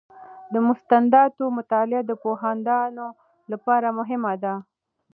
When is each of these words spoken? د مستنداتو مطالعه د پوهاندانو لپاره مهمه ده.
د 0.53 0.55
مستنداتو 0.67 1.43
مطالعه 1.57 2.03
د 2.05 2.11
پوهاندانو 2.23 3.05
لپاره 3.51 3.87
مهمه 3.99 4.33
ده. 4.43 4.53